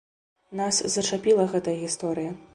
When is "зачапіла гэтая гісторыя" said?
0.95-2.31